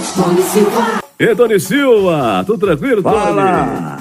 Tony 0.00 0.42
Silva. 0.42 1.00
E 1.18 1.34
Tony 1.34 1.58
Silva, 1.60 2.44
tudo 2.46 2.66
tranquilo, 2.66 3.02
Fala! 3.02 3.98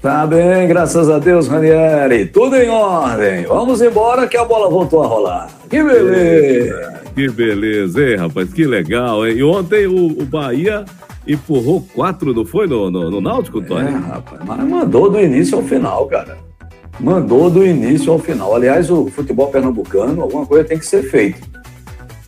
Tá 0.00 0.26
bem, 0.26 0.66
graças 0.66 1.08
a 1.08 1.18
Deus, 1.18 1.48
Ranieri. 1.48 2.26
Tudo 2.26 2.56
em 2.56 2.68
ordem. 2.68 3.44
Vamos 3.46 3.80
embora 3.80 4.26
que 4.26 4.36
a 4.36 4.44
bola 4.44 4.68
voltou 4.68 5.02
a 5.02 5.06
rolar. 5.06 5.48
Que 5.68 5.82
beleza! 5.82 7.02
Que 7.14 7.28
beleza, 7.28 8.02
hein, 8.02 8.16
rapaz? 8.16 8.52
Que 8.52 8.64
legal, 8.64 9.26
hein? 9.26 9.36
E 9.36 9.44
ontem 9.44 9.86
o, 9.86 10.20
o 10.20 10.24
Bahia 10.24 10.84
empurrou 11.26 11.86
quatro, 11.94 12.34
não 12.34 12.44
foi, 12.44 12.66
no, 12.66 12.90
no, 12.90 13.10
no 13.10 13.20
Náutico, 13.20 13.60
Tony? 13.60 13.88
É, 13.88 13.90
rapaz, 13.90 14.40
mas 14.44 14.58
mandou 14.64 15.10
do 15.10 15.20
início 15.20 15.58
ao 15.58 15.64
final, 15.64 16.06
cara. 16.06 16.38
Mandou 16.98 17.50
do 17.50 17.64
início 17.64 18.12
ao 18.12 18.18
final. 18.18 18.54
Aliás, 18.54 18.90
o 18.90 19.06
futebol 19.06 19.48
pernambucano, 19.48 20.22
alguma 20.22 20.46
coisa 20.46 20.64
tem 20.64 20.78
que 20.78 20.86
ser 20.86 21.02
feita. 21.02 21.40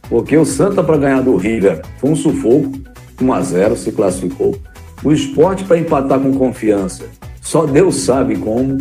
Porque 0.09 0.37
o 0.37 0.45
Santa 0.45 0.83
para 0.83 0.97
ganhar 0.97 1.23
do 1.23 1.37
River 1.37 1.83
foi 1.99 2.11
um 2.11 2.17
sufoco, 2.17 2.73
1 3.21 3.33
a 3.33 3.41
0 3.41 3.77
se 3.77 3.93
classificou. 3.93 4.57
O 5.03 5.13
esporte 5.13 5.65
para 5.65 5.79
empatar 5.79 6.19
com 6.21 6.33
confiança, 6.35 7.05
só 7.41 7.67
Deus 7.67 7.97
sabe 7.97 8.37
como, 8.37 8.79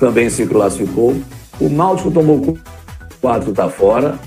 também 0.00 0.30
se 0.30 0.46
classificou. 0.46 1.16
O 1.60 1.68
Náutico 1.68 2.10
tomou 2.10 2.56
4, 3.20 3.50
está 3.50 3.68
fora. 3.68 4.18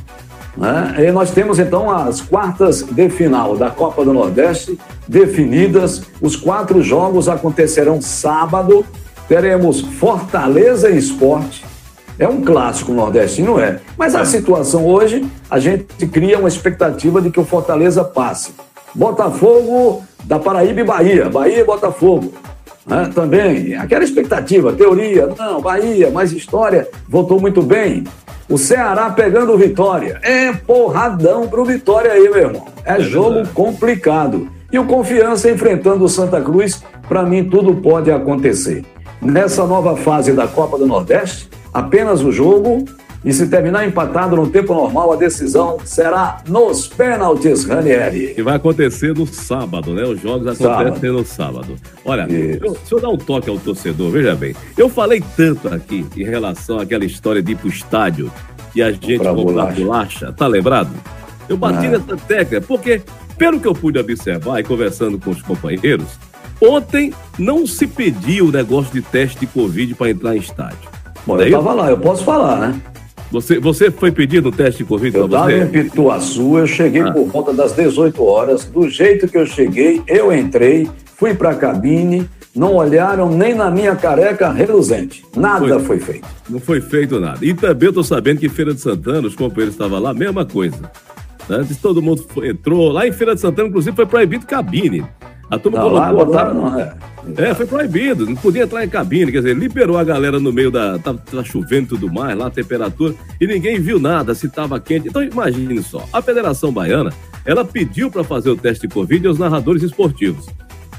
Né? 0.57 0.95
E 1.07 1.11
nós 1.11 1.31
temos 1.31 1.57
então 1.59 1.89
as 1.89 2.21
quartas 2.21 2.83
de 2.83 3.09
final 3.09 3.55
da 3.55 3.69
Copa 3.69 4.03
do 4.03 4.13
Nordeste 4.13 4.77
definidas. 5.07 6.03
Os 6.21 6.35
quatro 6.35 6.81
jogos 6.81 7.29
acontecerão 7.29 8.01
sábado. 8.01 8.85
Teremos 9.27 9.81
Fortaleza 9.81 10.89
e 10.89 10.97
Esporte. 10.97 11.63
É 12.17 12.27
um 12.27 12.41
clássico 12.41 12.91
nordestino, 12.91 13.59
é. 13.59 13.79
Mas 13.97 14.13
a 14.13 14.25
situação 14.25 14.85
hoje, 14.85 15.25
a 15.49 15.57
gente 15.57 16.05
cria 16.07 16.37
uma 16.37 16.49
expectativa 16.49 17.21
de 17.21 17.31
que 17.31 17.39
o 17.39 17.45
Fortaleza 17.45 18.03
passe. 18.03 18.51
Botafogo 18.93 20.03
da 20.23 20.39
Paraíba 20.39 20.81
e 20.81 20.83
Bahia. 20.83 21.29
Bahia 21.29 21.59
e 21.59 21.63
Botafogo. 21.63 22.33
Né? 22.85 23.11
Também, 23.13 23.75
aquela 23.75 24.03
expectativa, 24.03 24.73
teoria, 24.73 25.29
não, 25.37 25.61
Bahia, 25.61 26.09
mais 26.09 26.31
história, 26.31 26.87
votou 27.07 27.39
muito 27.39 27.61
bem. 27.61 28.03
O 28.49 28.57
Ceará 28.57 29.11
pegando 29.11 29.53
o 29.53 29.57
Vitória. 29.57 30.19
É 30.23 30.51
porradão 30.51 31.47
pro 31.47 31.63
Vitória 31.63 32.11
aí, 32.11 32.23
meu 32.23 32.37
irmão. 32.37 32.65
É, 32.83 32.93
é 32.93 32.99
jogo 32.99 33.35
verdade. 33.35 33.53
complicado. 33.53 34.49
E 34.71 34.79
o 34.79 34.85
Confiança 34.85 35.51
enfrentando 35.51 36.03
o 36.03 36.09
Santa 36.09 36.41
Cruz, 36.41 36.83
para 37.07 37.23
mim 37.23 37.43
tudo 37.43 37.75
pode 37.75 38.11
acontecer. 38.11 38.83
Nessa 39.21 39.65
nova 39.65 39.95
fase 39.95 40.33
da 40.33 40.47
Copa 40.47 40.77
do 40.77 40.87
Nordeste, 40.87 41.49
apenas 41.73 42.23
o 42.23 42.31
jogo 42.31 42.85
e 43.23 43.33
se 43.33 43.47
terminar 43.47 43.85
empatado 43.85 44.35
no 44.35 44.49
tempo 44.49 44.73
normal, 44.73 45.11
a 45.11 45.15
decisão 45.17 45.77
será 45.83 46.41
nos 46.47 46.87
pênaltis, 46.87 47.65
Ranieri. 47.65 48.33
E 48.37 48.41
vai 48.41 48.55
acontecer 48.55 49.13
no 49.13 49.27
sábado, 49.27 49.93
né? 49.93 50.03
Os 50.03 50.21
jogos 50.21 50.47
acontecem 50.47 50.97
sábado. 51.01 51.11
no 51.11 51.25
sábado. 51.25 51.75
Olha, 52.05 52.27
eu, 52.29 52.77
se 52.85 52.93
eu 52.93 53.01
dar 53.01 53.09
um 53.09 53.17
toque 53.17 53.49
ao 53.49 53.57
torcedor, 53.57 54.11
veja 54.11 54.35
bem, 54.35 54.55
eu 54.77 54.87
falei 54.89 55.21
tanto 55.35 55.67
aqui 55.67 56.05
em 56.15 56.23
relação 56.23 56.79
àquela 56.79 57.03
história 57.03 57.41
de 57.41 57.51
ir 57.51 57.55
pro 57.55 57.67
estádio 57.67 58.31
e 58.73 58.81
a 58.81 58.89
gente 58.91 59.17
comprar 59.17 59.33
bolacha. 59.33 59.81
bolacha, 59.81 60.33
tá 60.33 60.47
lembrado? 60.47 60.91
Eu 61.49 61.57
bati 61.57 61.87
ah. 61.87 61.89
nessa 61.89 62.15
tecla, 62.15 62.61
porque, 62.61 63.01
pelo 63.37 63.59
que 63.59 63.67
eu 63.67 63.73
pude 63.73 63.99
observar 63.99 64.59
e 64.61 64.63
conversando 64.63 65.19
com 65.19 65.31
os 65.31 65.41
companheiros, 65.41 66.07
ontem 66.61 67.13
não 67.37 67.67
se 67.67 67.85
pediu 67.85 68.45
o 68.45 68.51
negócio 68.51 68.93
de 68.93 69.01
teste 69.01 69.41
de 69.41 69.47
Covid 69.47 69.93
para 69.95 70.11
entrar 70.11 70.35
em 70.37 70.39
estádio. 70.39 70.87
Bom, 71.25 71.37
eu 71.37 71.47
estava 71.47 71.73
lá, 71.73 71.89
eu 71.89 71.97
posso 71.97 72.23
falar, 72.23 72.59
né? 72.59 72.81
Você, 73.31 73.59
você 73.59 73.91
foi 73.91 74.11
pedido 74.11 74.49
o 74.49 74.51
teste 74.51 74.79
de 74.79 74.85
Covid 74.85 75.15
Eu 75.15 75.25
estava 75.25 75.53
em 75.53 75.67
Pituaçu, 75.67 76.57
eu 76.57 76.65
cheguei 76.65 77.01
ah. 77.01 77.11
por 77.11 77.27
volta 77.27 77.53
das 77.53 77.73
18 77.73 78.23
horas. 78.23 78.65
Do 78.65 78.89
jeito 78.89 79.27
que 79.27 79.37
eu 79.37 79.45
cheguei, 79.45 80.01
eu 80.07 80.33
entrei, 80.33 80.89
fui 81.15 81.35
para 81.35 81.51
a 81.51 81.55
cabine, 81.55 82.27
não 82.55 82.75
olharam 82.75 83.29
nem 83.29 83.53
na 83.53 83.69
minha 83.69 83.95
careca 83.95 84.51
reluzente. 84.51 85.23
Nada 85.35 85.79
foi, 85.79 85.81
foi 85.81 85.99
feito. 85.99 86.27
Não 86.49 86.59
foi 86.59 86.81
feito 86.81 87.19
nada. 87.19 87.37
E 87.41 87.53
também 87.53 87.85
eu 87.85 87.89
estou 87.89 88.03
sabendo 88.03 88.39
que 88.39 88.47
em 88.47 88.49
Feira 88.49 88.73
de 88.73 88.81
Santana, 88.81 89.27
os 89.27 89.35
companheiros 89.35 89.75
estavam 89.75 89.99
lá, 89.99 90.13
mesma 90.13 90.43
coisa. 90.43 90.91
Antes 91.47 91.77
todo 91.77 92.01
mundo 92.01 92.25
foi, 92.27 92.49
entrou. 92.49 92.91
Lá 92.91 93.07
em 93.07 93.11
Feira 93.11 93.35
de 93.35 93.41
Santana, 93.41 93.69
inclusive, 93.69 93.95
foi 93.95 94.05
proibido 94.05 94.45
cabine. 94.45 95.05
A 95.49 95.57
turma 95.57 95.79
não, 95.79 95.89
colocou 95.89 96.15
lá, 96.15 96.25
botaram, 96.25 96.53
não, 96.53 96.79
é. 96.79 96.93
É, 97.37 97.53
foi 97.53 97.65
proibido, 97.65 98.25
não 98.25 98.35
podia 98.35 98.63
entrar 98.63 98.83
em 98.83 98.89
cabine, 98.89 99.31
quer 99.31 99.39
dizer, 99.39 99.55
liberou 99.55 99.97
a 99.97 100.03
galera 100.03 100.39
no 100.39 100.51
meio 100.51 100.71
da. 100.71 100.97
Tá, 100.99 101.13
tá 101.13 101.43
chovendo 101.43 101.83
e 101.83 101.87
tudo 101.87 102.11
mais, 102.11 102.37
lá 102.37 102.47
a 102.47 102.51
temperatura, 102.51 103.13
e 103.39 103.47
ninguém 103.47 103.79
viu 103.79 103.99
nada, 103.99 104.33
se 104.33 104.47
estava 104.47 104.79
quente. 104.79 105.07
Então 105.07 105.23
imagine 105.23 105.81
só, 105.83 106.07
a 106.11 106.21
Federação 106.21 106.71
Baiana, 106.71 107.11
ela 107.45 107.63
pediu 107.65 108.09
para 108.11 108.23
fazer 108.23 108.49
o 108.49 108.55
teste 108.55 108.87
de 108.87 108.93
Covid 108.93 109.27
aos 109.27 109.39
narradores 109.39 109.83
esportivos. 109.83 110.47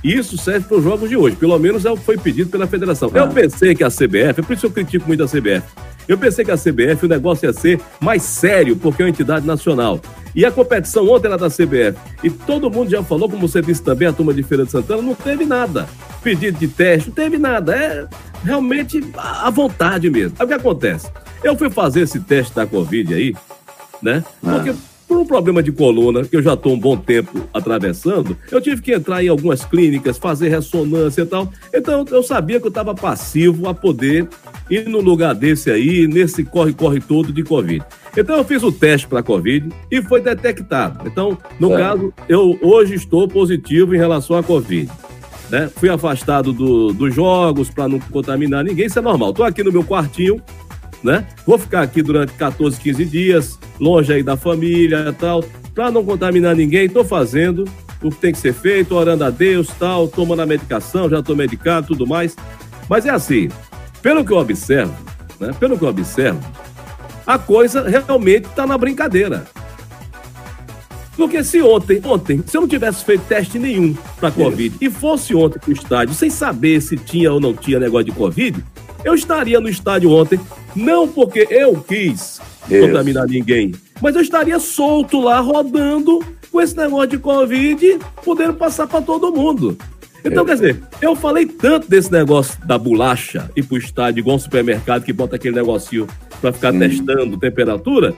E 0.02 0.14
isso 0.14 0.38
serve 0.38 0.66
para 0.66 0.78
os 0.78 0.84
jogos 0.84 1.08
de 1.10 1.16
hoje, 1.16 1.36
pelo 1.36 1.58
menos 1.58 1.84
é 1.84 1.90
o 1.90 1.96
que 1.96 2.04
foi 2.04 2.16
pedido 2.16 2.50
pela 2.50 2.66
federação. 2.66 3.10
Eu 3.14 3.28
pensei 3.28 3.74
que 3.74 3.84
a 3.84 3.90
CBF, 3.90 4.40
é 4.40 4.42
por 4.42 4.54
isso 4.54 4.66
eu 4.66 4.70
critico 4.70 5.06
muito 5.06 5.22
a 5.22 5.26
CBF, 5.26 5.62
eu 6.08 6.16
pensei 6.16 6.44
que 6.44 6.50
a 6.50 6.56
CBF 6.56 7.04
o 7.04 7.08
negócio 7.08 7.46
ia 7.46 7.52
ser 7.52 7.80
mais 8.00 8.22
sério, 8.22 8.76
porque 8.76 9.02
é 9.02 9.04
uma 9.04 9.10
entidade 9.10 9.46
nacional. 9.46 10.00
E 10.34 10.44
a 10.44 10.50
competição 10.50 11.08
ontem 11.08 11.26
era 11.26 11.36
da 11.36 11.48
CBF. 11.48 11.98
E 12.22 12.30
todo 12.30 12.70
mundo 12.70 12.90
já 12.90 13.02
falou, 13.02 13.28
como 13.28 13.46
você 13.46 13.60
disse 13.60 13.82
também, 13.82 14.08
a 14.08 14.12
turma 14.12 14.32
de 14.32 14.42
Feira 14.42 14.64
de 14.64 14.70
Santana, 14.70 15.02
não 15.02 15.14
teve 15.14 15.44
nada. 15.44 15.88
Pedido 16.22 16.58
de 16.58 16.68
teste, 16.68 17.08
não 17.08 17.14
teve 17.14 17.38
nada. 17.38 17.74
É 17.74 18.08
realmente 18.44 19.02
à 19.16 19.50
vontade 19.50 20.08
mesmo. 20.10 20.36
Aí 20.38 20.44
o 20.44 20.48
que 20.48 20.54
acontece? 20.54 21.10
Eu 21.42 21.56
fui 21.56 21.70
fazer 21.70 22.02
esse 22.02 22.20
teste 22.20 22.54
da 22.54 22.66
Covid 22.66 23.14
aí, 23.14 23.34
né? 24.02 24.24
Ah. 24.44 24.52
Porque 24.54 24.74
por 25.10 25.18
um 25.18 25.26
problema 25.26 25.60
de 25.60 25.72
coluna, 25.72 26.22
que 26.22 26.36
eu 26.36 26.42
já 26.42 26.54
estou 26.54 26.72
um 26.72 26.78
bom 26.78 26.96
tempo 26.96 27.48
atravessando, 27.52 28.36
eu 28.48 28.60
tive 28.60 28.80
que 28.80 28.92
entrar 28.92 29.24
em 29.24 29.26
algumas 29.26 29.64
clínicas, 29.64 30.16
fazer 30.16 30.50
ressonância 30.50 31.22
e 31.22 31.26
tal. 31.26 31.52
Então 31.74 32.04
eu 32.08 32.22
sabia 32.22 32.60
que 32.60 32.66
eu 32.66 32.70
estava 32.70 32.94
passivo 32.94 33.68
a 33.68 33.74
poder 33.74 34.28
ir 34.70 34.88
no 34.88 35.00
lugar 35.00 35.34
desse 35.34 35.68
aí, 35.68 36.06
nesse 36.06 36.44
corre-corre 36.44 37.00
todo 37.00 37.32
de 37.32 37.42
Covid. 37.42 37.84
Então 38.16 38.36
eu 38.36 38.44
fiz 38.44 38.62
o 38.62 38.72
teste 38.72 39.06
para 39.06 39.22
Covid 39.22 39.68
e 39.90 40.02
foi 40.02 40.20
detectado. 40.20 41.06
Então, 41.06 41.38
no 41.58 41.74
é. 41.74 41.76
caso, 41.76 42.12
eu 42.28 42.58
hoje 42.60 42.94
estou 42.94 43.28
positivo 43.28 43.94
em 43.94 43.98
relação 43.98 44.36
à 44.36 44.42
Covid. 44.42 44.90
Né? 45.48 45.70
Fui 45.76 45.88
afastado 45.88 46.52
do, 46.52 46.92
dos 46.92 47.14
jogos 47.14 47.70
para 47.70 47.88
não 47.88 47.98
contaminar 47.98 48.64
ninguém, 48.64 48.86
isso 48.86 48.98
é 48.98 49.02
normal. 49.02 49.30
Estou 49.30 49.44
aqui 49.44 49.62
no 49.62 49.72
meu 49.72 49.84
quartinho, 49.84 50.40
né? 51.02 51.26
Vou 51.46 51.58
ficar 51.58 51.82
aqui 51.82 52.02
durante 52.02 52.32
14, 52.34 52.78
15 52.80 53.04
dias, 53.04 53.58
longe 53.78 54.12
aí 54.12 54.22
da 54.22 54.36
família 54.36 55.06
e 55.08 55.12
tal, 55.12 55.42
para 55.74 55.90
não 55.90 56.04
contaminar 56.04 56.54
ninguém. 56.54 56.86
Estou 56.86 57.04
fazendo 57.04 57.64
o 58.02 58.10
que 58.10 58.16
tem 58.16 58.32
que 58.32 58.38
ser 58.38 58.52
feito, 58.52 58.94
orando 58.94 59.24
a 59.24 59.30
Deus, 59.30 59.68
tal, 59.78 60.08
tomando 60.08 60.42
a 60.42 60.46
medicação, 60.46 61.08
já 61.08 61.18
estou 61.18 61.34
medicado, 61.34 61.88
tudo 61.88 62.06
mais. 62.06 62.36
Mas 62.88 63.06
é 63.06 63.10
assim, 63.10 63.48
pelo 64.02 64.24
que 64.24 64.32
eu 64.32 64.38
observo, 64.38 64.94
né, 65.38 65.52
pelo 65.58 65.78
que 65.78 65.84
eu 65.84 65.88
observo, 65.88 66.40
a 67.34 67.38
coisa 67.38 67.88
realmente 67.88 68.46
está 68.46 68.66
na 68.66 68.76
brincadeira. 68.76 69.44
Porque 71.16 71.44
se 71.44 71.60
ontem, 71.60 72.00
ontem, 72.04 72.42
se 72.46 72.56
eu 72.56 72.62
não 72.62 72.68
tivesse 72.68 73.04
feito 73.04 73.22
teste 73.28 73.58
nenhum 73.58 73.94
para 74.18 74.30
Covid 74.30 74.76
e 74.80 74.90
fosse 74.90 75.34
ontem 75.34 75.58
para 75.58 75.70
o 75.70 75.72
estádio, 75.72 76.14
sem 76.14 76.30
saber 76.30 76.80
se 76.80 76.96
tinha 76.96 77.32
ou 77.32 77.38
não 77.38 77.54
tinha 77.54 77.78
negócio 77.78 78.06
de 78.06 78.12
Covid, 78.12 78.64
eu 79.04 79.14
estaria 79.14 79.60
no 79.60 79.68
estádio 79.68 80.10
ontem, 80.10 80.40
não 80.74 81.06
porque 81.06 81.46
eu 81.50 81.76
quis 81.80 82.40
Isso. 82.68 82.86
contaminar 82.86 83.26
ninguém, 83.26 83.74
mas 84.00 84.16
eu 84.16 84.22
estaria 84.22 84.58
solto 84.58 85.20
lá, 85.20 85.40
rodando 85.40 86.24
com 86.50 86.60
esse 86.60 86.76
negócio 86.76 87.08
de 87.08 87.18
Covid, 87.18 87.98
podendo 88.24 88.54
passar 88.54 88.86
para 88.86 89.02
todo 89.02 89.32
mundo. 89.32 89.76
Então, 90.24 90.44
quer 90.44 90.54
dizer, 90.54 90.82
eu 91.00 91.14
falei 91.14 91.46
tanto 91.46 91.88
desse 91.88 92.10
negócio 92.10 92.58
da 92.66 92.76
bolacha 92.76 93.50
ir 93.56 93.62
pro 93.62 93.76
estádio 93.76 94.20
igual 94.20 94.36
um 94.36 94.40
supermercado 94.40 95.04
que 95.04 95.12
bota 95.12 95.36
aquele 95.36 95.54
negocinho 95.54 96.06
para 96.40 96.52
ficar 96.52 96.72
hum. 96.72 96.78
testando 96.78 97.36
temperatura, 97.36 98.14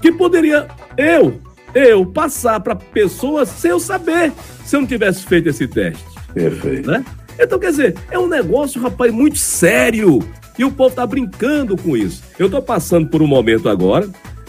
que 0.00 0.12
poderia 0.12 0.68
eu, 0.96 1.40
eu 1.74 2.06
passar 2.06 2.60
para 2.60 2.74
pessoas 2.74 3.48
sem 3.48 3.70
eu 3.70 3.80
saber 3.80 4.32
se 4.64 4.76
eu 4.76 4.80
não 4.80 4.88
tivesse 4.88 5.24
feito 5.24 5.48
esse 5.48 5.66
teste. 5.66 6.04
Perfeito. 6.32 6.90
Né? 6.90 7.04
Então, 7.38 7.58
quer 7.58 7.70
dizer, 7.70 7.96
é 8.10 8.18
um 8.18 8.28
negócio, 8.28 8.80
rapaz, 8.80 9.12
muito 9.12 9.38
sério. 9.38 10.20
E 10.58 10.64
o 10.64 10.70
povo 10.70 10.94
tá 10.94 11.06
brincando 11.06 11.76
com 11.76 11.96
isso. 11.96 12.22
Eu 12.38 12.50
tô 12.50 12.60
passando 12.60 13.08
por 13.08 13.22
um 13.22 13.26
momento 13.26 13.68
agora, 13.68 14.08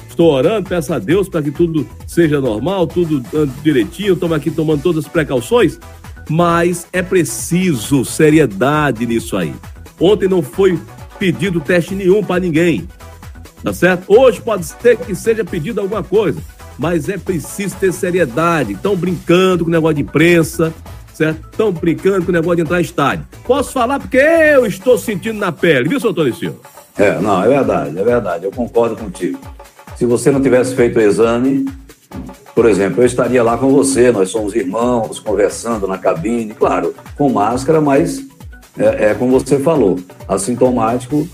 estou 0.09 0.31
orando, 0.31 0.67
peço 0.67 0.93
a 0.93 0.99
Deus 0.99 1.29
para 1.29 1.41
que 1.41 1.51
tudo 1.51 1.87
seja 2.05 2.41
normal, 2.41 2.85
tudo 2.85 3.23
direitinho, 3.63 4.13
estamos 4.13 4.35
aqui 4.35 4.51
tomando 4.51 4.81
todas 4.83 5.05
as 5.05 5.11
precauções, 5.11 5.79
mas 6.29 6.85
é 6.91 7.01
preciso 7.01 8.03
seriedade 8.03 9.05
nisso 9.05 9.37
aí. 9.37 9.53
Ontem 9.99 10.27
não 10.27 10.41
foi 10.41 10.77
pedido 11.21 11.61
teste 11.61 11.93
nenhum 11.93 12.23
para 12.23 12.39
ninguém, 12.39 12.87
tá 13.63 13.71
certo? 13.71 14.05
Hoje 14.07 14.41
pode 14.41 14.65
ser 14.65 14.97
que 14.97 15.13
seja 15.13 15.45
pedido 15.45 15.79
alguma 15.79 16.01
coisa, 16.01 16.41
mas 16.79 17.07
é 17.09 17.15
preciso 17.15 17.75
ter 17.75 17.93
seriedade. 17.93 18.73
Estão 18.73 18.95
brincando 18.95 19.63
com 19.63 19.69
o 19.69 19.71
negócio 19.71 19.97
de 19.97 20.01
imprensa, 20.01 20.73
certo? 21.13 21.47
Estão 21.51 21.71
brincando 21.71 22.25
com 22.25 22.31
o 22.31 22.33
negócio 22.33 22.55
de 22.55 22.63
entrar 22.63 22.79
em 22.79 22.83
estádio. 22.83 23.27
Posso 23.45 23.71
falar 23.71 23.99
porque 23.99 24.17
eu 24.17 24.65
estou 24.65 24.97
sentindo 24.97 25.37
na 25.37 25.51
pele, 25.51 25.89
viu, 25.89 25.99
seu 25.99 26.11
Tony? 26.11 26.33
É, 26.97 27.19
não, 27.21 27.43
é 27.43 27.47
verdade, 27.47 27.99
é 27.99 28.03
verdade, 28.03 28.45
eu 28.45 28.51
concordo 28.51 28.95
contigo. 28.95 29.39
Se 29.95 30.07
você 30.07 30.31
não 30.31 30.41
tivesse 30.41 30.73
feito 30.73 30.97
o 30.97 31.01
exame, 31.01 31.67
Por 32.53 32.65
exemplo, 32.69 33.01
eu 33.01 33.05
estaria 33.05 33.41
lá 33.41 33.57
com 33.57 33.71
você, 33.71 34.11
nós 34.11 34.29
somos 34.29 34.53
irmãos, 34.53 35.19
conversando 35.19 35.87
na 35.87 35.97
cabine, 35.97 36.53
claro, 36.53 36.93
com 37.15 37.29
máscara, 37.29 37.79
mas 37.79 38.25
é, 38.77 39.11
é 39.11 39.13
como 39.13 39.39
você 39.39 39.59
falou, 39.59 39.99
assintomático, 40.27 41.27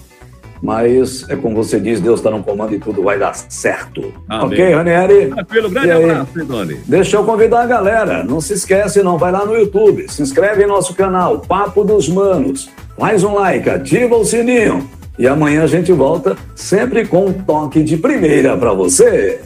mas 0.61 1.27
é 1.29 1.35
como 1.35 1.55
você 1.55 1.79
diz, 1.79 2.01
Deus 2.01 2.19
está 2.19 2.31
no 2.31 2.43
comando 2.43 2.73
e 2.73 2.79
tudo 2.79 3.03
vai 3.03 3.19
dar 3.19 3.35
certo. 3.35 4.13
Amém. 4.27 4.47
Ok, 4.47 4.73
Ranieri? 4.73 5.29
Tranquilo, 5.29 5.69
grande 5.69 5.91
abraço, 5.91 6.45
Doni. 6.45 6.79
Deixa 6.85 7.17
eu 7.17 7.23
convidar 7.23 7.61
a 7.61 7.67
galera, 7.67 8.23
não 8.23 8.41
se 8.41 8.53
esquece 8.53 9.03
não, 9.03 9.17
vai 9.17 9.31
lá 9.31 9.45
no 9.45 9.55
YouTube, 9.55 10.07
se 10.09 10.21
inscreve 10.21 10.63
em 10.63 10.67
nosso 10.67 10.93
canal, 10.95 11.39
Papo 11.39 11.83
dos 11.83 12.09
Manos, 12.09 12.69
faz 12.97 13.23
um 13.23 13.35
like, 13.35 13.69
ativa 13.69 14.15
o 14.15 14.25
sininho 14.25 14.89
e 15.17 15.27
amanhã 15.27 15.63
a 15.63 15.67
gente 15.67 15.91
volta 15.91 16.35
sempre 16.55 17.05
com 17.05 17.25
um 17.25 17.33
toque 17.33 17.83
de 17.83 17.97
primeira 17.97 18.55
para 18.55 18.73
você. 18.73 19.41